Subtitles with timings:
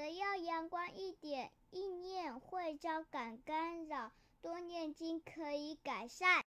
[0.00, 6.42] 得要阳光一点，意念会招感干扰，多念经可以改善。